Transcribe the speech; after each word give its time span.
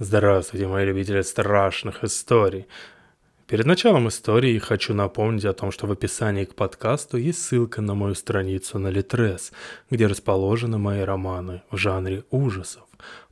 Здравствуйте, 0.00 0.68
мои 0.68 0.86
любители 0.86 1.22
страшных 1.22 2.04
историй. 2.04 2.68
Перед 3.48 3.66
началом 3.66 4.06
истории 4.06 4.56
хочу 4.58 4.94
напомнить 4.94 5.44
о 5.44 5.52
том, 5.52 5.72
что 5.72 5.88
в 5.88 5.90
описании 5.90 6.44
к 6.44 6.54
подкасту 6.54 7.16
есть 7.16 7.42
ссылка 7.42 7.82
на 7.82 7.94
мою 7.94 8.14
страницу 8.14 8.78
на 8.78 8.88
Литрес, 8.90 9.50
где 9.90 10.06
расположены 10.06 10.78
мои 10.78 11.00
романы 11.00 11.62
в 11.72 11.76
жанре 11.76 12.22
ужасов. 12.30 12.84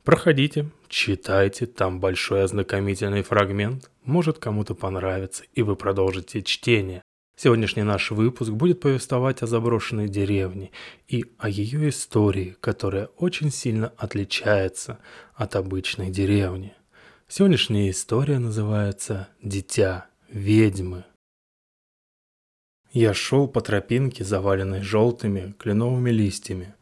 Проходите, 0.03 0.69
читайте, 0.89 1.67
там 1.67 2.01
большой 2.01 2.43
ознакомительный 2.43 3.23
фрагмент, 3.23 3.89
может 4.03 4.37
кому-то 4.37 4.75
понравится, 4.75 5.45
и 5.53 5.61
вы 5.61 5.77
продолжите 5.77 6.43
чтение. 6.43 7.01
Сегодняшний 7.39 7.83
наш 7.83 8.09
выпуск 8.09 8.49
будет 8.49 8.79
повествовать 8.79 9.43
о 9.43 9.47
заброшенной 9.47 10.07
деревне 10.07 10.71
и 11.07 11.23
о 11.37 11.47
ее 11.47 11.89
истории, 11.89 12.57
которая 12.61 13.09
очень 13.17 13.51
сильно 13.51 13.93
отличается 13.95 14.97
от 15.35 15.55
обычной 15.55 16.09
деревни. 16.09 16.73
Сегодняшняя 17.27 17.91
история 17.91 18.39
называется 18.39 19.27
«Дитя 19.43 20.07
ведьмы». 20.29 21.05
Я 22.91 23.13
шел 23.13 23.47
по 23.47 23.61
тропинке, 23.61 24.23
заваленной 24.23 24.81
желтыми 24.81 25.53
кленовыми 25.59 26.09
листьями. 26.09 26.73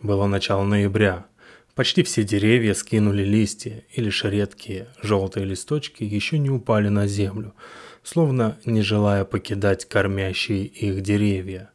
Было 0.00 0.28
начало 0.28 0.62
ноября. 0.62 1.26
Почти 1.74 2.04
все 2.04 2.22
деревья 2.22 2.74
скинули 2.74 3.24
листья, 3.24 3.82
и 3.90 4.00
лишь 4.00 4.22
редкие 4.22 4.86
желтые 5.02 5.44
листочки 5.44 6.04
еще 6.04 6.38
не 6.38 6.50
упали 6.50 6.88
на 6.88 7.08
землю– 7.08 7.52
словно 8.04 8.58
не 8.64 8.82
желая 8.82 9.24
покидать 9.24 9.86
кормящие 9.86 10.66
их 10.66 11.00
деревья. 11.00 11.70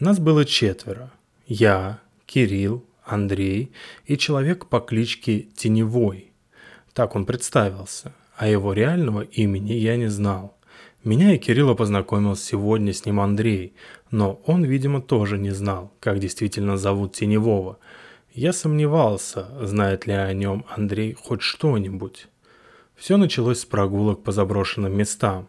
Нас 0.00 0.18
было 0.18 0.44
четверо. 0.44 1.12
Я, 1.46 2.00
Кирилл, 2.26 2.84
Андрей 3.04 3.70
и 4.06 4.16
человек 4.16 4.66
по 4.66 4.80
кличке 4.80 5.40
Теневой. 5.54 6.32
Так 6.94 7.14
он 7.14 7.26
представился, 7.26 8.14
а 8.36 8.48
его 8.48 8.72
реального 8.72 9.20
имени 9.20 9.72
я 9.72 9.96
не 9.96 10.08
знал. 10.08 10.56
Меня 11.04 11.34
и 11.34 11.38
Кирилла 11.38 11.74
познакомил 11.74 12.36
сегодня 12.36 12.92
с 12.92 13.06
ним 13.06 13.20
Андрей, 13.20 13.74
но 14.10 14.40
он, 14.44 14.64
видимо, 14.64 15.00
тоже 15.00 15.38
не 15.38 15.50
знал, 15.50 15.92
как 15.98 16.18
действительно 16.18 16.76
зовут 16.76 17.14
Теневого. 17.14 17.78
Я 18.32 18.52
сомневался, 18.52 19.48
знает 19.66 20.06
ли 20.06 20.12
о 20.12 20.32
нем 20.32 20.64
Андрей 20.68 21.14
хоть 21.14 21.42
что-нибудь. 21.42 22.28
Все 23.00 23.16
началось 23.16 23.60
с 23.60 23.64
прогулок 23.64 24.22
по 24.22 24.30
заброшенным 24.30 24.94
местам. 24.94 25.48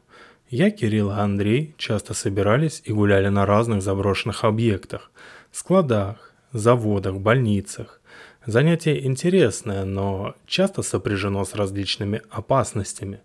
Я, 0.50 0.72
Кирилл 0.72 1.10
и 1.12 1.16
Андрей 1.16 1.76
часто 1.78 2.14
собирались 2.14 2.82
и 2.86 2.94
гуляли 2.94 3.28
на 3.28 3.46
разных 3.46 3.82
заброшенных 3.82 4.46
объектах, 4.46 5.12
складах, 5.52 6.34
заводах, 6.54 7.16
больницах. 7.18 8.00
Занятие 8.46 9.06
интересное, 9.06 9.84
но 9.84 10.34
часто 10.46 10.82
сопряжено 10.82 11.44
с 11.44 11.54
различными 11.54 12.22
опасностями. 12.30 13.20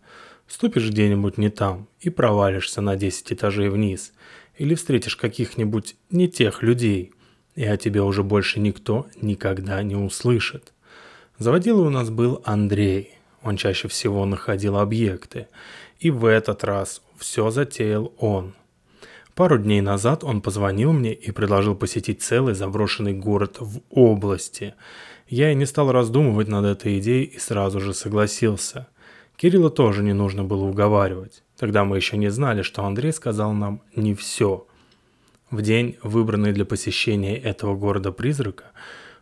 Ступишь 0.48 0.90
где-нибудь 0.90 1.38
не 1.38 1.48
там 1.48 1.86
и 2.00 2.10
провалишься 2.10 2.80
на 2.80 2.96
10 2.96 3.32
этажей 3.32 3.68
вниз, 3.68 4.12
или 4.58 4.74
встретишь 4.74 5.14
каких-нибудь 5.14 5.94
не 6.10 6.26
тех 6.26 6.64
людей, 6.64 7.12
и 7.54 7.64
о 7.64 7.76
тебе 7.76 8.02
уже 8.02 8.24
больше 8.24 8.58
никто 8.58 9.06
никогда 9.22 9.84
не 9.84 9.94
услышит. 9.94 10.72
Заводилой 11.38 11.86
у 11.86 11.90
нас 11.90 12.10
был 12.10 12.42
Андрей, 12.44 13.15
он 13.42 13.56
чаще 13.56 13.88
всего 13.88 14.24
находил 14.24 14.78
объекты. 14.78 15.48
И 15.98 16.10
в 16.10 16.24
этот 16.24 16.64
раз 16.64 17.02
все 17.18 17.50
затеял 17.50 18.12
он. 18.18 18.54
Пару 19.34 19.58
дней 19.58 19.80
назад 19.80 20.24
он 20.24 20.40
позвонил 20.40 20.92
мне 20.92 21.12
и 21.12 21.30
предложил 21.30 21.74
посетить 21.74 22.22
целый 22.22 22.54
заброшенный 22.54 23.12
город 23.12 23.56
в 23.60 23.80
области. 23.90 24.74
Я 25.28 25.52
и 25.52 25.54
не 25.54 25.66
стал 25.66 25.92
раздумывать 25.92 26.48
над 26.48 26.64
этой 26.64 26.98
идеей 26.98 27.24
и 27.24 27.38
сразу 27.38 27.80
же 27.80 27.92
согласился. 27.92 28.88
Кирилла 29.36 29.68
тоже 29.68 30.02
не 30.02 30.14
нужно 30.14 30.44
было 30.44 30.64
уговаривать. 30.64 31.42
Тогда 31.58 31.84
мы 31.84 31.96
еще 31.96 32.16
не 32.16 32.30
знали, 32.30 32.62
что 32.62 32.84
Андрей 32.84 33.12
сказал 33.12 33.52
нам 33.52 33.82
не 33.94 34.14
все. 34.14 34.66
В 35.50 35.62
день, 35.62 35.96
выбранный 36.02 36.52
для 36.52 36.64
посещения 36.64 37.36
этого 37.36 37.76
города-призрака, 37.76 38.72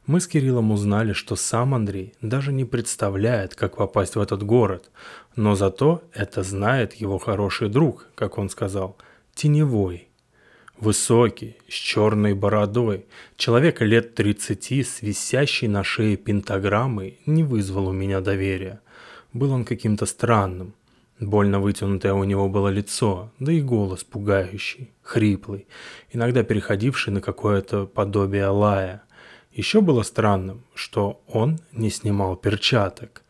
мы 0.07 0.21
с 0.21 0.27
Кириллом 0.27 0.71
узнали, 0.71 1.15
что 1.15 1.35
сам 1.35 1.75
Андрей 1.75 2.13
даже 2.21 2.53
не 2.53 2.67
представляет, 2.67 3.55
как 3.55 3.77
попасть 3.77 4.17
в 4.17 4.21
этот 4.21 4.43
город, 4.43 4.91
но 5.35 5.55
зато 5.55 6.03
это 6.13 6.43
знает 6.43 6.95
его 6.95 7.19
хороший 7.19 7.71
друг, 7.71 8.09
как 8.15 8.37
он 8.37 8.51
сказал, 8.51 8.97
теневой. 9.35 10.09
Высокий, 10.79 11.57
с 11.69 11.73
черной 11.73 12.35
бородой, 12.35 13.07
человек 13.37 13.81
лет 13.81 14.15
30 14.15 14.87
с 14.87 15.03
висящей 15.03 15.69
на 15.69 15.85
шее 15.85 16.17
пентаграммой 16.17 17.21
не 17.25 17.43
вызвал 17.43 17.89
у 17.89 17.93
меня 17.93 18.21
доверия. 18.21 18.81
Был 19.33 19.53
он 19.53 19.65
каким-то 19.65 20.05
странным. 20.05 20.75
Больно 21.21 21.61
вытянутое 21.61 22.13
у 22.13 22.25
него 22.25 22.49
было 22.49 22.69
лицо, 22.69 23.31
да 23.39 23.53
и 23.53 23.63
голос 23.63 24.05
пугающий, 24.05 24.91
хриплый, 25.01 25.67
иногда 26.13 26.43
переходивший 26.43 27.13
на 27.13 27.23
какое-то 27.23 27.87
подобие 27.87 28.49
лая– 28.49 29.03
еще 29.55 29.81
было 29.81 30.03
странным, 30.03 30.65
что 30.75 31.23
он 31.27 31.61
не 31.73 31.91
снимал 31.91 32.37
перчаток. 32.37 33.23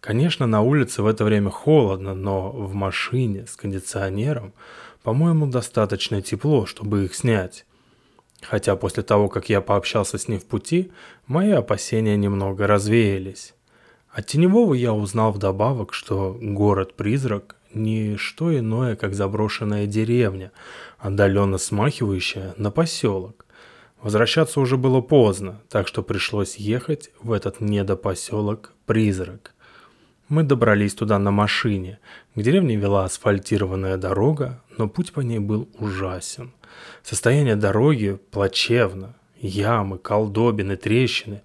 Конечно, 0.00 0.46
на 0.46 0.62
улице 0.62 1.02
в 1.02 1.06
это 1.06 1.24
время 1.24 1.50
холодно, 1.50 2.14
но 2.14 2.50
в 2.50 2.74
машине 2.74 3.46
с 3.46 3.56
кондиционером, 3.56 4.52
по-моему, 5.02 5.46
достаточно 5.46 6.22
тепло, 6.22 6.66
чтобы 6.66 7.04
их 7.04 7.14
снять. 7.14 7.66
Хотя 8.42 8.74
после 8.76 9.02
того, 9.02 9.28
как 9.28 9.48
я 9.48 9.60
пообщался 9.60 10.18
с 10.18 10.28
ним 10.28 10.40
в 10.40 10.46
пути, 10.46 10.90
мои 11.26 11.50
опасения 11.50 12.16
немного 12.16 12.66
развеялись. 12.66 13.54
От 14.10 14.26
Теневого 14.26 14.74
я 14.74 14.92
узнал 14.92 15.32
вдобавок, 15.32 15.92
что 15.92 16.36
город-призрак– 16.40 17.56
не 17.74 18.16
что 18.16 18.56
иное, 18.56 18.96
как 18.96 19.14
заброшенная 19.14 19.86
деревня, 19.86 20.52
отдаленно 20.98 21.58
смахивающая 21.58 22.54
на 22.56 22.70
поселок. 22.70 23.46
Возвращаться 24.02 24.58
уже 24.60 24.76
было 24.76 25.00
поздно, 25.00 25.62
так 25.68 25.86
что 25.86 26.02
пришлось 26.02 26.56
ехать 26.56 27.10
в 27.22 27.30
этот 27.30 27.60
недопоселок 27.60 28.72
Призрак. 28.84 29.54
Мы 30.28 30.42
добрались 30.42 30.94
туда 30.94 31.20
на 31.20 31.30
машине. 31.30 32.00
К 32.34 32.42
деревне 32.42 32.74
вела 32.74 33.04
асфальтированная 33.04 33.96
дорога, 33.96 34.60
но 34.76 34.88
путь 34.88 35.12
по 35.12 35.20
ней 35.20 35.38
был 35.38 35.68
ужасен. 35.78 36.52
Состояние 37.04 37.54
дороги 37.54 38.18
плачевно. 38.32 39.14
Ямы, 39.38 39.98
колдобины, 39.98 40.76
трещины. 40.76 41.42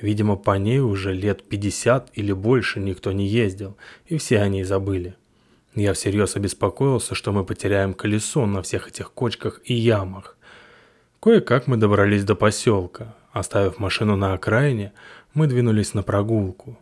Видимо, 0.00 0.36
по 0.36 0.56
ней 0.56 0.78
уже 0.78 1.12
лет 1.12 1.42
50 1.42 2.12
или 2.14 2.32
больше 2.32 2.80
никто 2.80 3.12
не 3.12 3.26
ездил, 3.26 3.76
и 4.06 4.16
все 4.16 4.40
они 4.40 4.64
забыли. 4.64 5.16
Я 5.74 5.92
всерьез 5.92 6.34
обеспокоился, 6.36 7.14
что 7.14 7.32
мы 7.32 7.44
потеряем 7.44 7.92
колесо 7.92 8.46
на 8.46 8.62
всех 8.62 8.88
этих 8.88 9.12
кочках 9.12 9.60
и 9.64 9.74
ямах. 9.74 10.38
Кое-как 11.20 11.66
мы 11.66 11.76
добрались 11.76 12.24
до 12.24 12.34
поселка. 12.34 13.14
Оставив 13.32 13.78
машину 13.78 14.16
на 14.16 14.32
окраине, 14.32 14.94
мы 15.34 15.48
двинулись 15.48 15.92
на 15.92 16.02
прогулку. 16.02 16.78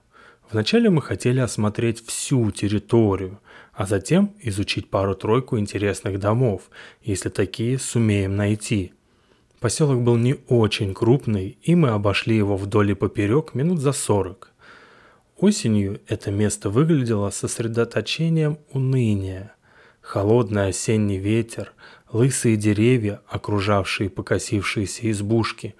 Вначале 0.49 0.91
мы 0.91 1.03
хотели 1.03 1.41
осмотреть 1.41 2.07
всю 2.07 2.53
территорию, 2.53 3.41
а 3.73 3.85
затем 3.85 4.37
изучить 4.41 4.91
пару-тройку 4.91 5.59
интересных 5.59 6.21
домов, 6.21 6.71
если 7.03 7.31
такие 7.31 7.81
сумеем 7.81 8.37
найти. 8.37 8.93
Поселок 9.59 10.03
был 10.03 10.17
не 10.17 10.37
очень 10.47 10.95
крупный, 10.95 11.59
и 11.61 11.75
мы 11.75 11.89
обошли 11.89 12.37
его 12.37 12.57
вдоль 12.57 12.93
и 12.93 12.95
поперек 12.95 13.55
минут 13.55 13.81
за 13.81 13.91
сорок. 13.91 14.53
Осенью 15.37 16.01
это 16.07 16.31
место 16.31 16.71
выглядело 16.71 17.31
сосредоточением 17.31 18.59
уныния. 18.71 19.53
Холодный 20.01 20.69
осенний 20.69 21.19
ветер, 21.19 21.73
лысые 22.13 22.57
деревья, 22.57 23.21
окружавшие 23.29 24.11
покосившиеся 24.11 25.11
избушки, 25.11 25.75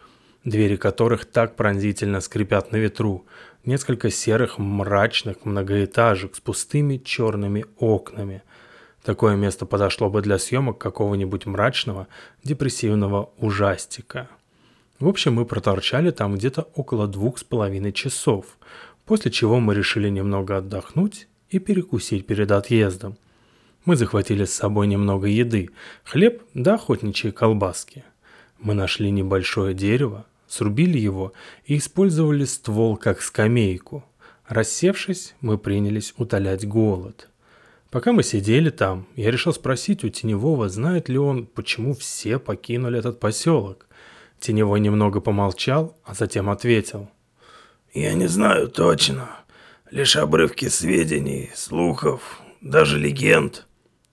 двери 0.45 0.77
которых 0.77 1.25
так 1.25 1.57
пронзительно 1.57 2.21
скрипят 2.21 2.73
на 2.73 2.77
ветру, 2.77 3.27
несколько 3.65 4.11
серых 4.11 4.59
мрачных 4.59 5.45
многоэтажек 5.45 6.37
с 6.37 6.41
пустыми 6.41 6.99
черными 6.99 7.67
окнами. 7.79 8.43
Такое 9.03 9.37
место 9.37 9.67
подошло 9.67 10.11
бы 10.11 10.23
для 10.23 10.39
съемок 10.39 10.79
какого-нибудь 10.79 11.47
мрачного, 11.47 12.09
депрессивного 12.45 13.31
ужастика. 13.39 14.29
В 14.99 15.09
общем, 15.09 15.35
мы 15.35 15.45
проторчали 15.45 16.11
там 16.11 16.35
где-то 16.35 16.69
около 16.75 17.07
двух 17.07 17.39
с 17.39 17.45
половиной 17.45 17.93
часов, 17.93 18.59
после 19.07 19.31
чего 19.31 19.61
мы 19.61 19.75
решили 19.75 20.09
немного 20.09 20.59
отдохнуть 20.59 21.29
и 21.51 21.59
перекусить 21.59 22.27
перед 22.27 22.51
отъездом– 22.51 23.17
мы 23.85 23.97
захватили 23.97 24.45
с 24.45 24.55
собой 24.55 24.87
немного 24.87 25.27
еды, 25.27 25.71
хлеб 26.05 26.43
да 26.55 26.75
охотничьи 26.75 27.31
колбаски. 27.31 28.05
Мы 28.59 28.75
нашли 28.75 29.11
небольшое 29.11 29.75
дерево, 29.75 30.27
срубили 30.47 30.99
его 30.99 31.33
и 31.65 31.79
использовали 31.79 32.45
ствол 32.45 32.97
как 32.97 33.23
скамейку. 33.23 34.05
Рассевшись, 34.47 35.35
мы 35.41 35.59
принялись 35.59 36.15
утолять 36.17 36.67
голод. 36.67 37.29
Пока 37.91 38.13
мы 38.13 38.23
сидели 38.23 38.71
там, 38.71 39.07
я 39.17 39.31
решил 39.31 39.55
спросить 39.55 40.05
у 40.05 40.09
Теневого, 40.09 40.69
знает 40.69 41.09
ли 41.09 41.19
он, 41.19 41.47
почему 41.47 41.95
все 41.95 42.39
покинули 42.39 42.99
этот 42.99 43.21
поселок. 43.21 43.87
Теневой 44.41 44.81
немного 44.81 45.21
помолчал, 45.21 45.97
а 46.05 46.15
затем 46.15 46.51
ответил. 46.51 47.09
«Я 47.95 48.13
не 48.13 48.27
знаю 48.27 48.69
точно. 48.69 49.31
Лишь 49.91 50.17
обрывки 50.17 50.69
сведений, 50.69 51.51
слухов, 51.55 52.41
даже 52.61 52.99
легенд. 52.99 53.67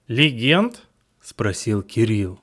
«Легенд?»— 0.08 0.84
спросил 1.22 1.82
Кирилл. 1.82 2.40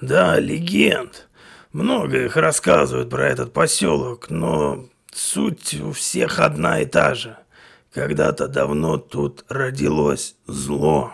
Да, 0.00 0.38
легенд. 0.38 1.28
Много 1.72 2.24
их 2.24 2.36
рассказывают 2.36 3.10
про 3.10 3.26
этот 3.26 3.52
поселок, 3.52 4.30
но 4.30 4.86
суть 5.12 5.74
у 5.80 5.92
всех 5.92 6.38
одна 6.38 6.80
и 6.80 6.86
та 6.86 7.14
же. 7.14 7.36
Когда-то 7.92 8.46
давно 8.46 8.98
тут 8.98 9.44
родилось 9.48 10.36
зло. 10.46 11.12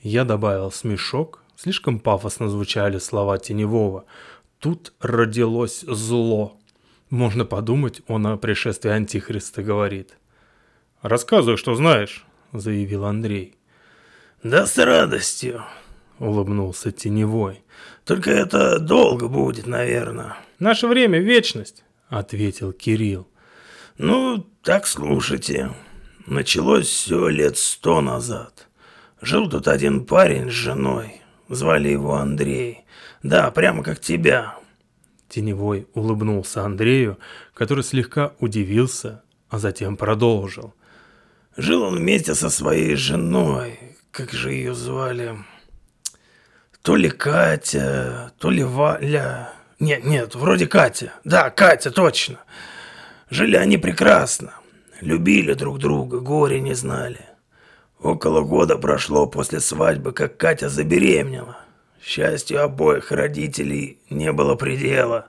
Я 0.00 0.24
добавил 0.24 0.70
смешок. 0.70 1.42
Слишком 1.56 1.98
пафосно 1.98 2.48
звучали 2.48 2.98
слова 2.98 3.38
Теневого. 3.38 4.04
Тут 4.60 4.92
родилось 5.00 5.80
зло. 5.80 6.56
Можно 7.10 7.44
подумать, 7.44 8.02
он 8.06 8.26
о 8.28 8.36
пришествии 8.36 8.90
Антихриста 8.90 9.62
говорит. 9.62 10.16
«Рассказывай, 11.02 11.56
что 11.56 11.74
знаешь»,— 11.74 12.24
заявил 12.52 13.04
Андрей. 13.04 13.56
«Да 14.42 14.66
с 14.66 14.78
радостью»,— 14.78 15.62
улыбнулся 16.18 16.92
Теневой. 16.92 17.62
«Только 18.04 18.30
это 18.30 18.78
долго 18.78 19.28
будет, 19.28 19.66
наверное». 19.66 20.36
«Наше 20.58 20.86
время— 20.86 21.18
вечность»,— 21.20 21.84
ответил 22.08 22.72
Кирилл. 22.72 23.28
«Ну, 23.98 24.46
так 24.62 24.86
слушайте. 24.86 25.70
Началось 26.26 26.86
все 26.86 27.28
лет 27.28 27.58
сто 27.58 28.00
назад. 28.00 28.68
Жил 29.20 29.48
тут 29.50 29.68
один 29.68 30.06
парень 30.06 30.48
с 30.48 30.54
женой. 30.54 31.20
Звали 31.48 31.88
его 31.88 32.14
Андрей. 32.14 32.84
Да, 33.22 33.50
прямо 33.50 33.82
как 33.82 34.00
тебя. 34.00 34.54
Теневой 35.28 35.86
улыбнулся 35.92 36.64
Андрею, 36.64 37.18
который 37.52 37.84
слегка 37.84 38.32
удивился, 38.38 39.22
а 39.48 39.58
затем 39.58 39.96
продолжил. 39.96 40.74
Жил 41.56 41.82
он 41.82 41.96
вместе 41.96 42.34
со 42.34 42.48
своей 42.48 42.94
женой. 42.94 43.89
Как 44.10 44.32
же 44.32 44.52
ее 44.52 44.74
звали? 44.74 45.36
То 46.82 46.96
ли 46.96 47.10
Катя, 47.10 48.32
то 48.38 48.50
ли 48.50 48.64
Валя. 48.64 49.52
Нет, 49.78 50.04
нет, 50.04 50.34
вроде 50.34 50.66
Катя. 50.66 51.12
Да, 51.24 51.50
Катя, 51.50 51.90
точно. 51.90 52.40
Жили 53.30 53.56
они 53.56 53.78
прекрасно. 53.78 54.54
Любили 55.00 55.54
друг 55.54 55.78
друга, 55.78 56.18
горе 56.18 56.60
не 56.60 56.74
знали. 56.74 57.20
Около 58.00 58.40
года 58.40 58.76
прошло 58.78 59.26
после 59.26 59.60
свадьбы, 59.60 60.12
как 60.12 60.36
Катя 60.36 60.68
забеременела. 60.68 61.58
Счастью 62.02 62.64
обоих 62.64 63.12
родителей 63.12 63.98
не 64.10 64.32
было 64.32 64.56
предела. 64.56 65.28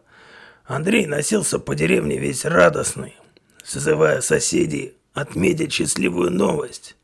Андрей 0.66 1.06
носился 1.06 1.60
по 1.60 1.76
деревне 1.76 2.18
весь 2.18 2.46
радостный, 2.46 3.16
созывая 3.64 4.22
соседей 4.22 4.96
отметить 5.14 5.74
счастливую 5.74 6.32
новость. 6.32 6.96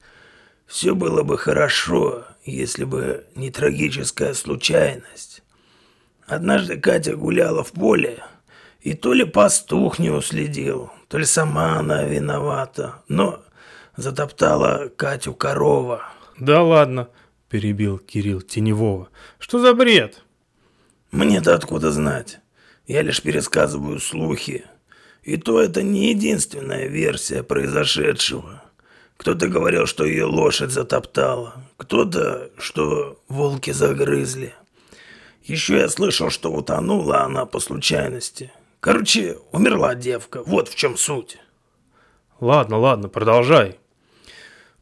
Все 0.68 0.94
было 0.94 1.24
бы 1.24 1.38
хорошо, 1.38 2.25
если 2.44 2.84
бы 2.84 3.25
не 3.36 3.50
трагическая 3.50 4.34
случайность. 4.34 5.42
Однажды 6.28 6.78
Катя 6.78 7.16
гуляла 7.16 7.64
в 7.64 7.72
поле, 7.72 8.22
и 8.81 8.94
то 8.94 9.14
ли 9.14 9.24
пастух 9.24 9.98
не 9.98 10.10
уследил, 10.10 10.92
то 11.08 11.18
ли 11.18 11.25
сама 11.25 11.80
она 11.80 12.04
виновата, 12.04 13.02
но 13.08 13.42
затоптала 13.96 14.90
Катю 14.90 15.34
корова. 15.34 16.04
«Да 16.38 16.62
ладно»,– 16.62 17.08
перебил 17.50 17.98
Кирилл 17.98 18.42
Теневого. 18.42 19.10
«Что 19.40 19.60
за 19.60 19.74
бред?» 19.74 20.24
«Мне-то 21.12 21.56
откуда 21.56 21.92
знать? 21.92 22.40
Я 22.86 23.02
лишь 23.02 23.22
пересказываю 23.22 24.00
слухи. 24.00 24.66
И 25.24 25.38
то 25.38 25.62
это 25.62 25.81
не 25.81 26.10
единственная 26.10 26.88
версия 26.88 27.42
произошедшего. 27.44 28.64
Кто-то 29.18 29.48
говорил, 29.48 29.86
что 29.88 30.06
ее 30.06 30.25
лошадь 30.25 30.72
затоптала, 30.72 31.56
кто-то, 31.78 32.52
что 32.58 33.19
волки 33.28 33.72
загрызли. 33.72 34.54
Еще 35.44 35.78
я 35.78 35.90
слышал, 35.90 36.30
что 36.30 36.52
утонула 36.52 37.22
она 37.22 37.46
по 37.46 37.60
случайности. 37.60 38.52
Короче, 38.80 39.38
умерла 39.52 39.96
девка, 39.96 40.44
вот 40.44 40.69
в 40.69 40.75
чем 40.75 40.98
суть». 40.98 41.38
«Ладно, 42.40 42.78
ладно, 42.78 43.10
продолжай», 43.10 43.80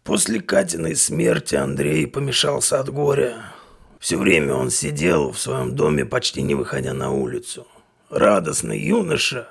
После 0.06 0.40
Катиной 0.40 0.96
смерти 0.96 1.56
Андрей 1.56 2.06
помешался 2.06 2.80
от 2.80 2.90
горя. 2.90 3.52
Все 4.00 4.18
время 4.18 4.54
он 4.54 4.70
сидел 4.70 5.32
в 5.32 5.40
своем 5.40 5.76
доме, 5.76 6.06
почти 6.06 6.44
не 6.44 6.54
выходя 6.54 6.94
на 6.94 7.10
улицу. 7.10 7.66
Радостный 8.12 8.80
юноша 8.80 9.48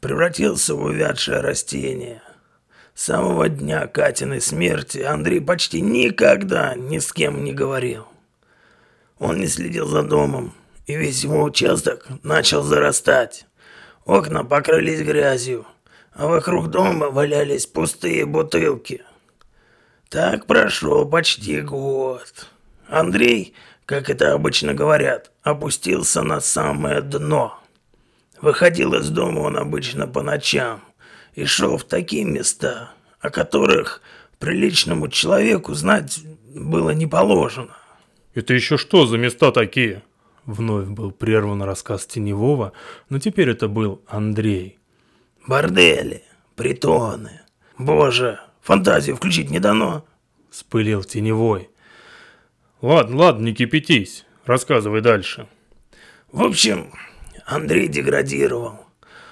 превратился 0.00 0.74
в 0.74 0.82
увядшее 0.82 1.40
растение. 1.40 2.22
С 2.98 3.04
самого 3.04 3.48
дня 3.48 3.86
Катиной 3.86 4.40
смерти 4.40 4.98
Андрей 4.98 5.40
почти 5.40 5.80
никогда 5.80 6.74
ни 6.74 6.98
с 6.98 7.12
кем 7.12 7.44
не 7.44 7.52
говорил. 7.52 8.08
Он 9.20 9.38
не 9.38 9.46
следил 9.46 9.86
за 9.86 10.02
домом, 10.02 10.52
и 10.88 10.96
весь 10.96 11.22
его 11.22 11.44
участок 11.44 12.08
начал 12.24 12.64
зарастать. 12.64 13.46
Окна 14.04 14.42
покрылись 14.42 15.02
грязью, 15.02 15.64
а 16.12 16.26
вокруг 16.26 16.70
дома 16.70 17.08
валялись 17.08 17.66
пустые 17.66 18.26
бутылки– 18.26 19.04
так 20.08 20.46
прошел 20.46 21.06
почти 21.08 21.60
год. 21.60 22.48
Андрей, 22.88 23.54
как 23.86 24.10
это 24.10 24.32
обычно 24.32 24.74
говорят, 24.74 25.30
опустился 25.44 26.22
на 26.22 26.40
самое 26.40 27.00
дно. 27.02 27.60
Выходил 28.40 28.94
из 28.94 29.08
дома 29.10 29.40
он 29.40 29.56
обычно 29.56 30.08
по 30.08 30.22
ночам 30.22 30.80
и 31.38 31.44
шел 31.44 31.78
в 31.78 31.84
такие 31.84 32.24
места, 32.24 32.90
о 33.20 33.30
которых 33.30 34.02
приличному 34.40 35.06
человеку 35.06 35.72
знать 35.74 36.18
было 36.52 36.90
не 36.90 37.06
положено. 37.06 37.76
«Это 38.34 38.54
еще 38.54 38.76
что 38.76 39.06
за 39.06 39.18
места 39.18 39.52
такие?» 39.52 40.02
Вновь 40.46 40.88
был 40.88 41.12
прерван 41.12 41.62
рассказ 41.62 42.06
Теневого, 42.06 42.72
но 43.08 43.20
теперь 43.20 43.50
это 43.50 43.68
был 43.68 44.02
Андрей. 44.08 44.78
«Бордели, 45.46 46.24
притоны. 46.56 47.42
Боже, 47.76 48.40
Фантазию 48.62 49.14
включить 49.14 49.48
не 49.48 49.60
дано. 49.60 50.04
Спылил 50.50 51.04
теневой. 51.04 51.70
Ладно, 52.82 53.16
ладно, 53.16 53.44
не 53.44 53.54
кипятись. 53.54 54.26
Рассказывай 54.44 55.02
дальше. 55.02 55.46
В 56.32 56.42
общем, 56.42 56.92
Андрей 57.46 57.86
деградировал. 57.86 58.87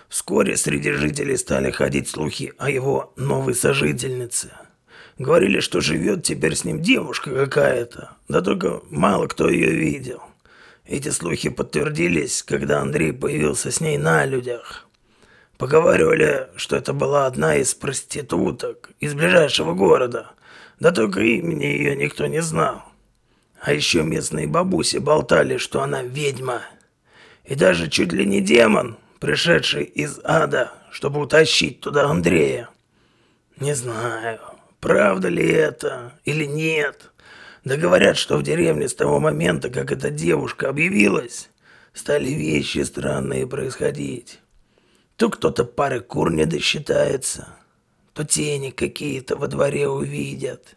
Вскоре 0.09 0.57
среди 0.57 0.93
жителей 0.93 1.37
стали 1.37 1.71
ходить 1.71 2.09
слухи 2.09 2.53
о 2.59 2.71
его 2.71 3.13
новой 3.17 3.55
сожительнице. 3.55 4.53
Говорили, 5.19 5.61
что 5.61 5.81
живет 5.81 6.23
теперь 6.23 6.55
с 6.55 6.65
ним 6.65 6.81
девушка 6.81 7.31
какая-то, 7.31 8.13
да 8.29 8.43
только 8.43 8.83
мало 8.91 9.27
кто 9.27 9.49
ее 9.49 9.71
видел. 9.71 10.23
Эти 10.85 11.09
слухи 11.09 11.49
подтвердились, 11.49 12.43
когда 12.43 12.81
Андрей 12.81 13.13
появился 13.13 13.71
с 13.71 13.81
ней 13.81 13.99
на 13.99 14.25
людях. 14.25 14.87
Поговаривали, 15.59 16.49
что 16.57 16.77
это 16.77 16.93
была 16.93 17.27
одна 17.27 17.57
из 17.57 17.75
проституток 17.75 18.91
из 19.01 19.15
ближайшего 19.15 19.75
города. 19.75 20.33
Да 20.79 20.93
только 20.93 21.21
имени 21.21 21.65
ее 21.65 21.97
никто 21.97 22.27
не 22.27 22.43
знал. 22.43 22.85
А 23.61 23.73
еще 23.73 24.03
местные 24.03 24.47
бабуси 24.47 24.99
болтали, 24.99 25.57
что 25.57 25.81
она 25.81 26.03
ведьма. 26.03 26.61
И 27.45 27.55
даже 27.55 27.89
чуть 27.89 28.13
ли 28.13 28.27
не 28.27 28.43
демон, 28.43 28.99
пришедший 29.27 29.83
из 29.83 30.21
ада, 30.23 30.73
чтобы 30.93 31.21
утащить 31.21 31.81
туда 31.81 32.05
Андрея. 32.09 32.69
Не 33.59 33.75
знаю, 33.75 34.39
правда 34.79 35.27
ли 35.27 35.45
это 35.45 36.13
или 36.25 36.45
нет. 36.45 37.11
Да 37.65 37.77
говорят, 37.77 38.19
что 38.19 38.37
в 38.37 38.45
деревне 38.45 38.89
с 38.89 38.95
того 38.95 39.19
момента, 39.19 39.69
как 39.69 39.91
эта 39.91 40.11
девушка 40.11 40.69
объявилась, 40.69 41.51
стали 41.93 42.29
вещи 42.29 42.85
странные 42.85 43.49
происходить. 43.49 44.39
То 45.17 45.29
кто-то 45.29 45.65
пары 45.65 45.99
кур 45.99 46.33
не 46.33 46.45
досчитается, 46.45 47.49
то 48.15 48.23
тени 48.23 48.71
какие-то 48.71 49.35
во 49.35 49.49
дворе 49.49 49.89
увидят. 49.89 50.77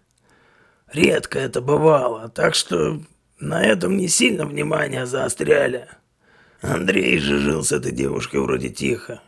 Редко 0.92 1.38
это 1.38 1.62
бывало, 1.62 2.30
так 2.30 2.56
что 2.56 3.00
на 3.38 3.64
этом 3.64 3.96
не 3.96 4.08
сильно 4.08 4.48
внимание 4.48 5.06
заостряли. 5.06 5.88
Андрей 6.62 7.18
же 7.20 7.40
жил 7.40 7.64
с 7.64 7.72
этой 7.72 7.92
девушкой 7.92 8.42
вроде 8.42 8.70
тихо. 8.70 9.22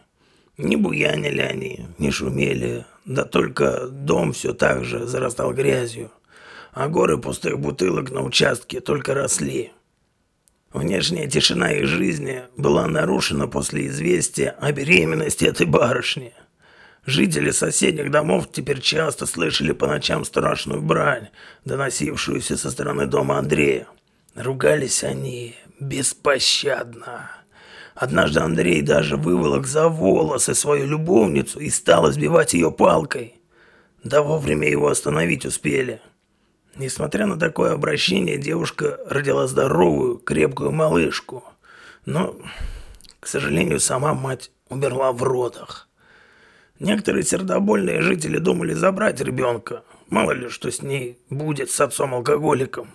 Не 0.57 0.75
буянили 0.75 1.41
они, 1.41 1.87
не 1.97 2.11
шумели, 2.11 2.85
да 3.05 3.23
только 3.23 3.87
дом 3.87 4.33
все 4.33 4.53
так 4.53 4.83
же 4.83 5.07
зарастал 5.07 5.53
грязью, 5.53 6.11
а 6.73 6.87
горы 6.87 7.17
пустых 7.17 7.59
бутылок 7.59 8.11
на 8.11 8.21
участке 8.21 8.81
только 8.81 9.13
росли. 9.13 9.71
Внешняя 10.73 11.27
тишина 11.27 11.71
их 11.71 11.87
жизни 11.87 12.43
была 12.57 12.87
нарушена 12.87 13.47
после 13.47 13.87
известия 13.87 14.51
о 14.59 14.71
беременности 14.71 15.45
этой 15.45 15.65
барышни. 15.65 16.33
Жители 17.05 17.51
соседних 17.51 18.11
домов 18.11 18.49
теперь 18.51 18.79
часто 18.79 19.25
слышали 19.25 19.71
по 19.71 19.87
ночам 19.87 20.23
страшную 20.23 20.81
брань, 20.81 21.29
доносившуюся 21.65 22.57
со 22.57 22.69
стороны 22.71 23.05
дома 23.05 23.39
Андрея. 23.39 23.87
Ругались 24.35 25.03
они 25.03 25.55
беспощадно. 25.81 27.29
Однажды 27.95 28.39
Андрей 28.39 28.81
даже 28.81 29.17
выволок 29.17 29.67
за 29.67 29.89
волосы 29.89 30.55
свою 30.55 30.85
любовницу 30.85 31.59
и 31.59 31.69
стал 31.69 32.09
избивать 32.09 32.53
ее 32.53 32.71
палкой. 32.71 33.35
Да 34.03 34.21
вовремя 34.21 34.69
его 34.69 34.87
остановить 34.87 35.45
успели. 35.45 36.01
Несмотря 36.75 37.25
на 37.25 37.37
такое 37.37 37.73
обращение, 37.73 38.37
девушка 38.37 38.97
родила 39.07 39.47
здоровую, 39.47 40.17
крепкую 40.19 40.71
малышку. 40.71 41.43
Но, 42.05 42.35
к 43.19 43.27
сожалению, 43.27 43.79
сама 43.79 44.13
мать 44.13 44.51
умерла 44.69 45.11
в 45.11 45.21
родах. 45.21 45.89
Некоторые 46.79 47.23
сердобольные 47.23 48.01
жители 48.01 48.37
думали 48.37 48.73
забрать 48.73 49.19
ребенка. 49.19 49.83
Мало 50.09 50.31
ли, 50.31 50.49
что 50.49 50.71
с 50.71 50.81
ней 50.81 51.19
будет 51.29 51.69
с 51.69 51.79
отцом-алкоголиком. 51.81 52.89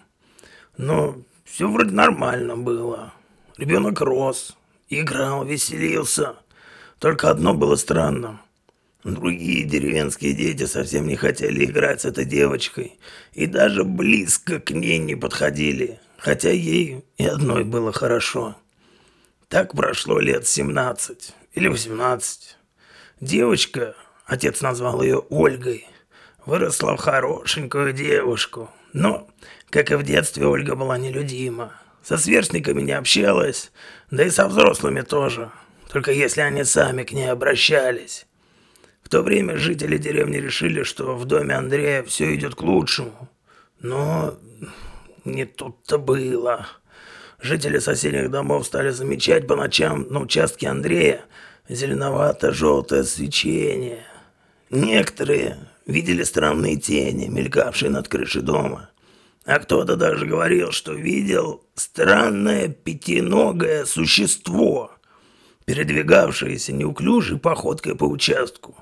Но 0.77 1.17
все 1.47 1.69
вроде 1.71 1.93
нормально 1.93 2.57
было. 2.57 3.15
Ребенок 3.57 4.01
рос, 4.01 4.57
играл, 4.91 5.45
веселился. 5.45 6.35
Только 6.99 7.31
одно 7.31 7.55
было 7.55 7.77
странно. 7.77 8.41
Другие 9.05 9.63
деревенские 9.63 10.33
дети 10.35 10.67
совсем 10.67 11.07
не 11.07 11.15
хотели 11.15 11.65
играть 11.65 12.01
с 12.01 12.05
этой 12.05 12.25
девочкой 12.25 12.99
и 13.33 13.47
даже 13.47 13.85
близко 13.85 14.59
к 14.59 14.73
ней 14.73 14.99
не 14.99 15.15
подходили, 15.15 16.01
хотя 16.19 16.51
ей 16.51 17.05
и 17.17 17.25
одной 17.25 17.63
было 17.63 17.93
хорошо. 17.93 18.57
Так 19.49 19.75
прошло 19.75 20.19
лет 20.19 20.47
17 20.47 21.35
или 21.55 21.69
18. 21.69 22.57
Девочка, 23.21 23.95
отец 24.25 24.61
назвал 24.61 25.01
ее 25.03 25.19
Ольгой, 25.31 25.87
выросла 26.45 26.97
в 26.97 27.01
хорошенькую 27.01 27.93
девушку. 27.93 28.69
Но, 28.93 29.29
как 29.77 29.91
и 29.91 29.95
в 29.95 30.03
детстве, 30.05 30.47
Ольга 30.47 30.75
была 30.75 30.97
нелюдима. 30.97 31.75
Со 32.03 32.17
сверстниками 32.17 32.81
не 32.81 32.93
общалась, 32.93 33.73
да 34.11 34.25
и 34.25 34.31
со 34.31 34.49
взрослыми 34.49 35.03
тоже, 35.03 35.51
только 35.93 36.13
если 36.13 36.41
они 36.41 36.65
сами 36.65 37.03
к 37.03 37.13
ней 37.13 37.31
обращались. 37.31 38.27
В 39.03 39.11
то 39.11 39.21
время 39.21 39.59
жители 39.59 39.99
деревни 39.99 40.39
решили, 40.39 40.83
что 40.83 41.15
в 41.15 41.27
доме 41.27 41.55
Андрея 41.55 42.03
все 42.05 42.35
идет 42.35 42.55
к 42.55 42.63
лучшему. 42.63 43.29
Но 43.81 44.39
не 45.27 45.45
тут-то 45.45 45.99
было. 45.99 46.67
Жители 47.39 47.79
соседних 47.79 48.31
домов 48.31 48.65
стали 48.65 48.89
замечать 48.89 49.47
по 49.47 49.57
ночам 49.57 50.07
на 50.09 50.21
участке 50.21 50.69
Андрея 50.69 51.21
зеленовато-желтое 51.69 53.05
свечение. 53.05 54.07
Некоторые 54.71 55.59
видели 55.85 56.23
странные 56.23 56.77
тени, 56.77 57.27
мелькавшие 57.27 57.91
над 57.91 58.09
крышей 58.09 58.41
дома. 58.41 58.89
А 59.47 59.61
кто-то 59.61 59.95
даже 59.95 60.27
говорил, 60.27 60.73
что 60.73 60.93
видел 60.93 61.65
странное 61.77 62.69
пятиногое 62.69 63.85
существо, 63.85 64.91
передвигавшееся 65.67 66.73
неуклюжей 66.73 67.39
походкой 67.39 67.95
по 67.95 68.05
участку. 68.05 68.77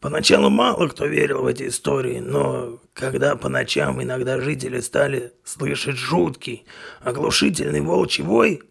Поначалу 0.00 0.48
мало 0.48 0.88
кто 0.88 1.04
верил 1.04 1.42
в 1.42 1.46
эти 1.46 1.68
истории, 1.68 2.20
но 2.20 2.80
когда 2.94 3.36
по 3.36 3.50
ночам 3.50 4.02
иногда 4.02 4.40
жители 4.40 4.80
стали 4.80 5.32
слышать 5.44 5.96
жуткий, 5.96 6.64
оглушительный 7.02 7.82
волчий 7.82 8.24
вой, 8.24 8.62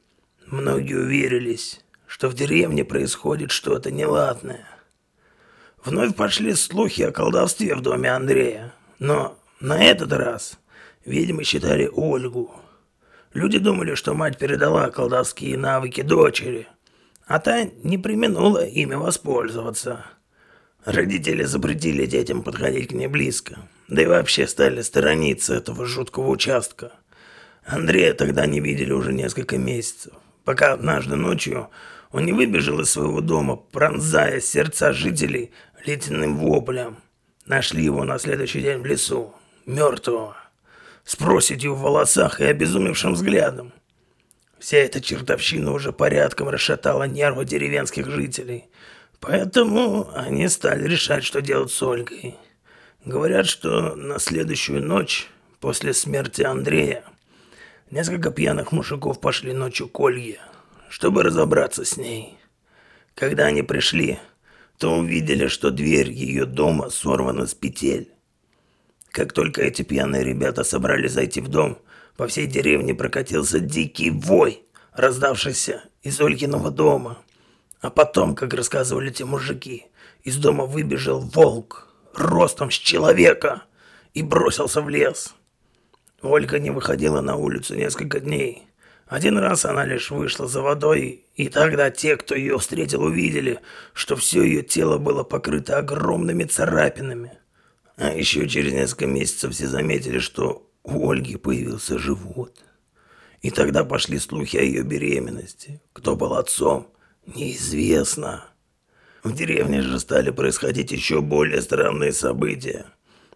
многие 0.47 0.97
уверились, 0.97 1.81
что 2.07 2.27
в 2.27 2.33
деревне 2.33 2.83
происходит 2.83 3.51
что-то 3.51 3.91
неладное. 3.91 4.65
Вновь 5.85 6.15
пошли 6.15 6.55
слухи 6.55 7.03
о 7.03 7.11
колдовстве 7.11 7.75
в 7.75 7.81
доме 7.81 8.11
Андрея, 8.11 8.73
но 8.97 9.37
на 9.59 9.83
этот 9.83 10.11
раз 10.13 10.57
ведьмы 11.05 11.43
считали 11.43 11.89
Ольгу. 11.91 12.51
Люди 13.33 13.59
думали, 13.59 13.95
что 13.95 14.13
мать 14.13 14.37
передала 14.37 14.89
колдовские 14.89 15.57
навыки 15.57 16.01
дочери, 16.01 16.67
а 17.25 17.39
та 17.39 17.63
не 17.83 17.97
применула 17.97 18.65
ими 18.65 18.95
воспользоваться– 18.95 20.05
Родители 20.85 21.43
запретили 21.43 22.05
детям 22.05 22.43
подходить 22.43 22.89
к 22.89 22.91
ней 22.91 23.07
близко, 23.07 23.57
да 23.87 24.01
и 24.01 24.05
вообще 24.05 24.47
стали 24.47 24.81
сторониться 24.81 25.55
этого 25.55 25.85
жуткого 25.85 26.27
участка. 26.27 26.91
Андрея 27.65 28.13
тогда 28.13 28.45
не 28.45 28.59
видели 28.59 28.91
уже 28.91 29.13
несколько 29.13 29.57
месяцев, 29.57 30.11
пока 30.43 30.73
однажды 30.73 31.15
ночью 31.15 31.69
он 32.11 32.25
не 32.25 32.33
выбежал 32.33 32.81
из 32.81 32.91
своего 32.91 33.21
дома, 33.21 33.55
пронзая 33.55 34.41
сердца 34.41 34.91
жителей 34.91 35.51
ледяным 35.85 36.37
воплем. 36.37 36.97
Нашли 37.45 37.81
его 37.81 38.03
на 38.03 38.19
следующий 38.19 38.61
день 38.61 38.79
в 38.79 38.85
лесу, 38.85 39.33
мертвого, 39.65 40.35
с 41.03 41.15
проседью 41.15 41.75
в 41.75 41.81
волосах 41.81 42.41
и 42.41 42.45
обезумевшим 42.45 43.13
взглядом. 43.13 43.73
Вся 44.59 44.77
эта 44.77 45.01
чертовщина 45.01 45.71
уже 45.71 45.91
порядком 45.91 46.49
расшатала 46.49 47.03
нервы 47.03 47.45
деревенских 47.45 48.09
жителей– 48.09 48.65
Поэтому 49.23 50.11
они 50.13 50.49
стали 50.49 50.85
решать, 50.85 51.23
что 51.23 51.41
делать 51.41 51.71
с 51.71 51.81
Ольгой. 51.81 52.35
Говорят, 53.05 53.47
что 53.47 53.95
на 53.95 54.19
следующую 54.19 54.83
ночь 54.83 55.29
после 55.61 55.93
смерти 55.93 56.41
Андрея 56.41 57.05
несколько 57.89 58.31
пьяных 58.31 58.73
мужиков 58.73 59.21
пошли 59.21 59.53
ночью 59.53 59.87
к 59.87 59.97
Ольге, 59.97 60.39
чтобы 60.89 61.23
разобраться 61.23 61.85
с 61.85 61.95
ней. 61.95 62.37
Когда 63.15 63.45
они 63.45 63.61
пришли, 63.61 64.19
то 64.77 64.97
увидели, 64.97 65.47
что 65.47 65.71
дверь 65.71 66.11
ее 66.11 66.45
дома 66.45 66.89
сорвана 66.89 67.47
с 67.47 67.53
петель. 67.53 68.11
Как 69.13 69.31
только 69.31 69.61
эти 69.61 69.83
пьяные 69.83 70.25
ребята 70.25 70.65
собрались 70.65 71.13
зайти 71.13 71.39
в 71.39 71.47
дом, 71.47 71.77
по 72.17 72.27
всей 72.27 72.47
деревне 72.47 72.93
прокатился 72.93 73.61
дикий 73.61 74.09
вой, 74.09 74.63
раздавшийся 74.91 75.83
из 76.01 76.19
Ольгиного 76.19 76.69
дома– 76.69 77.19
а 77.83 77.89
потом, 77.89 78.33
как 78.33 78.53
рассказывали 78.53 79.09
те 79.09 79.25
мужики, 79.25 79.87
из 80.23 80.37
дома 80.37 80.65
выбежал 80.65 81.19
волк, 81.19 81.89
ростом 82.15 82.71
с 82.71 82.75
человека, 82.75 83.63
и 84.13 84.23
бросился 84.23 84.81
в 84.81 84.87
лес. 84.87 85.35
Ольга 86.21 86.59
не 86.59 86.69
выходила 86.69 87.19
на 87.19 87.35
улицу 87.35 87.75
несколько 87.75 88.21
дней. 88.21 88.67
Один 89.05 89.37
раз 89.37 89.65
она 89.65 89.83
лишь 89.83 90.11
вышла 90.11 90.47
за 90.47 90.61
водой, 90.61 91.25
и 91.35 91.49
тогда 91.49 91.91
те, 91.91 92.15
кто 92.15 92.35
ее 92.35 92.57
встретил, 92.57 93.03
увидели, 93.03 93.59
что 93.91 94.15
все 94.15 94.43
ее 94.43 94.61
тело 94.63 94.97
было 94.97 95.25
покрыто 95.25 95.77
огромными 95.77 96.45
царапинами. 96.45 97.33
А 98.03 98.11
еще 98.11 98.49
через 98.49 98.73
несколько 98.73 99.07
месяцев 99.07 99.53
все 99.53 99.65
заметили, 99.65 100.19
что 100.19 100.69
у 100.83 101.09
Ольги 101.09 101.37
появился 101.37 101.97
живот. 101.97 102.59
И 103.41 103.49
тогда 103.49 103.85
пошли 103.85 104.19
слухи 104.19 104.57
о 104.57 104.61
ее 104.61 104.83
беременности, 104.83 105.81
кто 105.93 106.17
был 106.17 106.33
отцом, 106.33 106.87
Неизвестно. 107.25 108.43
В 109.23 109.33
деревне 109.33 109.81
же 109.81 110.01
стали 110.01 110.31
происходить 110.31 110.91
еще 110.91 111.21
более 111.21 111.61
странные 111.61 112.11
события, 112.11 112.87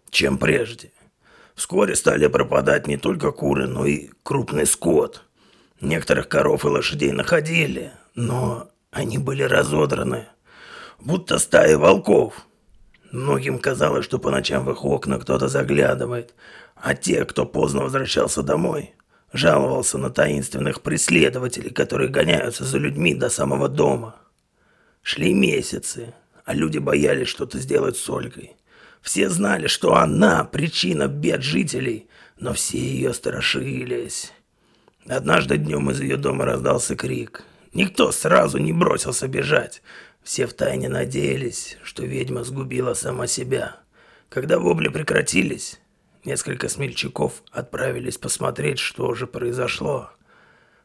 чем 0.09 0.37
прежде. 0.37 0.91
Вскоре 1.55 1.95
стали 1.95 2.27
пропадать 2.27 2.87
не 2.87 2.97
только 2.97 3.31
куры, 3.31 3.67
но 3.67 3.85
и 3.85 4.09
крупный 4.21 4.65
скот. 4.65 5.23
Некоторых 5.79 6.27
коров 6.27 6.65
и 6.65 6.67
лошадей 6.67 7.13
находили, 7.13 7.93
но 8.15 8.69
они 8.91 9.17
были 9.17 9.43
разодраны, 9.43 10.27
будто 10.99 11.39
стаи 11.39 11.75
волков. 11.75 12.45
Многим 13.11 13.59
казалось, 13.59 14.05
что 14.05 14.19
по 14.19 14.31
ночам 14.31 14.65
в 14.65 14.71
их 14.71 14.83
окна 14.83 15.19
кто-то 15.19 15.47
заглядывает, 15.47 16.33
а 16.75 16.93
те, 16.93 17.25
кто 17.25 17.45
поздно 17.45 17.83
возвращался 17.83 18.43
домой, 18.43 18.93
Жаловался 19.33 19.97
на 19.97 20.09
таинственных 20.09 20.81
преследователей, 20.81 21.69
которые 21.69 22.09
гоняются 22.09 22.63
за 22.63 22.77
людьми 22.77 23.13
до 23.13 23.29
самого 23.29 23.67
дома. 23.67 24.15
Шли 25.01 25.33
месяцы, 25.33 26.13
а 26.45 26.53
люди 26.53 26.77
боялись 26.77 27.27
что-то 27.27 27.59
сделать 27.59 27.97
с 27.97 28.09
Ольгой. 28.09 28.55
Все 29.01 29.29
знали, 29.29 29.67
что 29.67 29.95
она 29.95 30.43
причина 30.45 31.07
бед 31.07 31.43
жителей, 31.43 32.07
но 32.39 32.53
все 32.53 32.77
ее 32.77 33.13
страшились. 33.13 34.33
Однажды 35.07 35.57
днем 35.57 35.91
из 35.91 35.99
ее 35.99 36.17
дома 36.17 36.45
раздался 36.45 36.95
крик. 36.95 37.43
Никто 37.73 38.11
сразу 38.11 38.57
не 38.57 38.71
бросился 38.71 39.27
бежать. 39.27 39.81
Все 40.27 40.45
втайне 40.45 40.89
надеялись, 40.89 41.77
что 41.83 42.03
ведьма 42.03 42.43
сгубила 42.43 42.93
сама 42.95 43.27
себя. 43.27 43.77
Когда 44.27 44.59
вопли 44.59 44.89
прекратились, 44.89 45.79
Несколько 46.25 46.67
смельчаков 46.67 47.41
отправились 47.51 48.17
посмотреть, 48.17 48.79
что 48.79 49.13
же 49.13 49.25
произошло. 49.25 50.09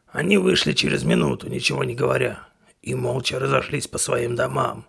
Они 0.07 0.37
вышли 0.37 0.71
через 0.71 1.03
минуту, 1.03 1.49
ничего 1.49 1.83
не 1.83 1.93
говоря, 1.93 2.47
и 2.81 2.95
молча 2.95 3.37
разошлись 3.37 3.85
по 3.85 3.97
своим 3.97 4.37
домам. 4.37 4.85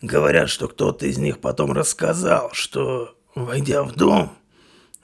Говорят, 0.00 0.50
что 0.50 0.68
кто-то 0.68 1.06
из 1.06 1.18
них 1.18 1.40
потом 1.40 1.72
рассказал, 1.72 2.50
что, 2.52 3.16
войдя 3.34 3.82
в 3.82 3.96
дом, 3.96 4.32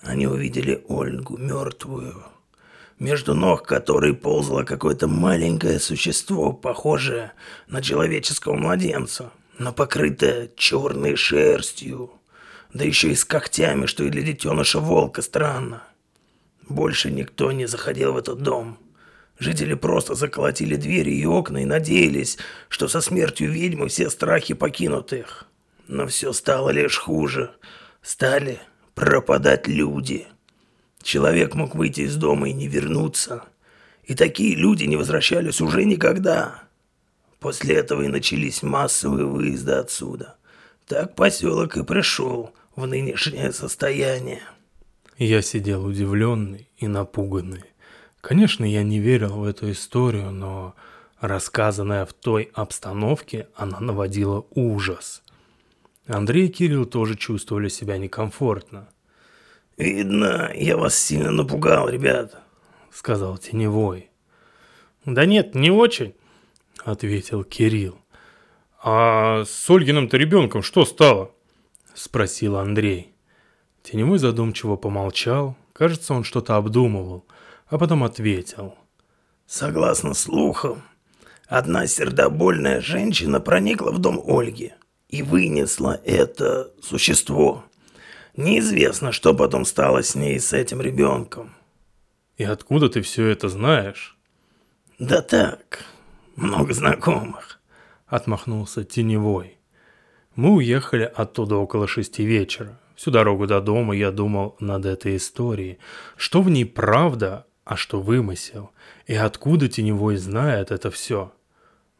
они 0.00 0.28
увидели 0.28 0.84
Ольгу 0.86 1.36
мертвую, 1.36 2.22
между 2.98 3.34
ног 3.34 3.66
которой 3.66 4.14
ползало 4.14 4.64
какое-то 4.64 5.08
маленькое 5.08 5.78
существо, 5.78 6.52
похожее 6.52 7.32
на 7.68 7.82
человеческого 7.82 8.54
младенца, 8.54 9.32
но 9.58 9.72
покрытое 9.72 10.50
черной 10.56 11.16
шерстью. 11.16 12.10
Да 12.72 12.84
еще 12.84 13.10
и 13.10 13.14
с 13.14 13.24
когтями, 13.24 13.86
что 13.86 14.04
и 14.04 14.10
для 14.10 14.22
детеныша 14.22 14.80
волка 14.80 15.22
странно. 15.22 15.82
Больше 16.68 17.10
никто 17.10 17.52
не 17.52 17.66
заходил 17.66 18.12
в 18.12 18.18
этот 18.18 18.42
дом. 18.42 18.78
Жители 19.38 19.74
просто 19.74 20.14
заколотили 20.14 20.76
двери 20.76 21.10
и 21.10 21.26
окна 21.26 21.58
и 21.58 21.64
надеялись, 21.64 22.38
что 22.68 22.88
со 22.88 23.00
смертью 23.00 23.50
ведьмы 23.50 23.88
все 23.88 24.10
страхи 24.10 24.54
покинут 24.54 25.12
их. 25.12 25.44
Но 25.86 26.06
все 26.06 26.32
стало 26.32 26.70
лишь 26.70 26.98
хуже. 26.98 27.52
стали 28.02 28.58
пропадать 28.94 29.68
люди. 29.68 30.26
Человек 31.06 31.54
мог 31.54 31.76
выйти 31.76 32.00
из 32.00 32.16
дома 32.16 32.48
и 32.48 32.52
не 32.52 32.66
вернуться. 32.66 33.44
И 34.02 34.16
такие 34.16 34.56
люди 34.56 34.86
не 34.86 34.96
возвращались 34.96 35.60
уже 35.60 35.84
никогда. 35.84 36.64
После 37.38 37.76
этого 37.76 38.02
и 38.02 38.08
начались 38.08 38.64
массовые 38.64 39.24
выезды 39.24 39.70
отсюда. 39.70 40.34
Так 40.84 41.14
поселок 41.14 41.76
и 41.76 41.84
пришел 41.84 42.52
в 42.74 42.88
нынешнее 42.88 43.52
состояние. 43.52 44.40
Я 45.16 45.42
сидел 45.42 45.84
удивленный 45.84 46.68
и 46.76 46.88
напуганный. 46.88 47.62
Конечно, 48.20 48.64
я 48.64 48.82
не 48.82 48.98
верил 48.98 49.36
в 49.36 49.44
эту 49.44 49.70
историю, 49.70 50.32
но 50.32 50.74
рассказанная 51.20 52.04
в 52.04 52.14
той 52.14 52.50
обстановке, 52.52 53.46
она 53.54 53.78
наводила 53.78 54.44
ужас. 54.50 55.22
Андрей 56.08 56.46
и 56.46 56.50
Кирилл 56.50 56.84
тоже 56.84 57.14
чувствовали 57.14 57.68
себя 57.68 57.96
некомфортно. 57.96 58.88
«Видно, 59.76 60.50
я 60.54 60.76
вас 60.76 60.96
сильно 60.96 61.30
напугал, 61.30 61.88
ребят»,— 61.88 62.34
сказал 62.90 63.36
Теневой. 63.36 64.10
«Да 65.04 65.26
нет, 65.26 65.54
не 65.54 65.70
очень»,— 65.70 66.14
ответил 66.84 67.44
Кирилл. 67.44 67.98
«А 68.82 69.44
с 69.44 69.68
Ольгиным-то 69.68 70.16
ребенком 70.16 70.62
что 70.62 70.86
стало?»— 70.86 71.30
спросил 71.94 72.56
Андрей. 72.56 73.14
Теневой 73.82 74.18
задумчиво 74.18 74.76
помолчал, 74.76 75.56
кажется, 75.74 76.14
он 76.14 76.24
что-то 76.24 76.56
обдумывал, 76.56 77.26
а 77.68 77.76
потом 77.76 78.02
ответил. 78.02 78.74
«Согласно 79.46 80.14
слухам, 80.14 80.82
одна 81.46 81.86
сердобольная 81.86 82.80
женщина 82.80 83.40
проникла 83.40 83.92
в 83.92 83.98
дом 83.98 84.22
Ольги 84.26 84.72
и 85.08 85.22
вынесла 85.22 86.00
это 86.04 86.72
существо. 86.82 87.64
Неизвестно, 88.36 89.12
что 89.12 89.34
потом 89.34 89.64
стало 89.64 90.02
с 90.02 90.14
ней 90.14 90.36
и 90.36 90.40
с 90.40 90.52
этим 90.52 90.80
ребенком». 90.80 91.54
«И 92.36 92.44
откуда 92.44 92.88
ты 92.88 93.00
все 93.02 93.26
это 93.26 93.48
знаешь?» 93.48 94.16
«Да 94.98 95.22
так, 95.22 95.84
много 96.36 96.72
знакомых»,— 96.72 97.60
отмахнулся 98.06 98.84
Теневой. 98.84 99.56
Мы 100.36 100.52
уехали 100.52 101.10
оттуда 101.14 101.56
около 101.56 101.88
шести 101.88 102.22
вечера. 102.22 102.78
Всю 102.94 103.10
дорогу 103.10 103.46
до 103.46 103.62
дома 103.62 103.96
я 103.96 104.10
думал 104.10 104.54
над 104.60 104.84
этой 104.84 105.16
историей. 105.16 105.78
Что 106.16 106.42
в 106.42 106.50
ней 106.50 106.66
правда, 106.66 107.46
а 107.64 107.76
что 107.76 108.02
вымысел? 108.02 108.70
И 109.06 109.14
откуда 109.14 109.68
Теневой 109.68 110.16
знает 110.16 110.70
это 110.70 110.90
все? 110.90 111.32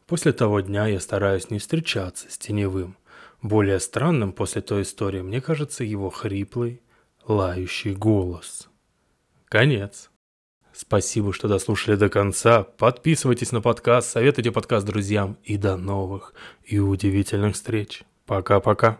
После 0.05 0.33
того 0.33 0.59
дня 0.59 0.85
я 0.85 0.99
стараюсь 0.99 1.49
не 1.49 1.57
встречаться 1.57 2.27
с 2.29 2.37
Теневым. 2.37 2.95
Более 3.41 3.79
странным 3.79 4.31
после 4.31 4.61
той 4.61 4.81
истории 4.81 5.21
мне 5.21 5.41
кажется 5.41 5.83
его 5.83 6.09
хриплый, 6.09 6.81
лающий 7.25 7.93
голос. 7.93 8.69
Конец. 9.49 10.09
Спасибо, 10.73 11.33
что 11.33 11.47
дослушали 11.47 11.95
до 11.95 12.09
конца. 12.09 12.63
Подписывайтесь 12.63 13.51
на 13.51 13.61
подкаст, 13.61 14.11
советуйте 14.11 14.51
подкаст 14.51 14.85
друзьям 14.85 15.37
и 15.43 15.57
до 15.57 15.75
новых 15.75 16.33
и 16.63 16.79
удивительных 16.79 17.55
встреч. 17.55 18.03
Пока-пока. 18.25 18.95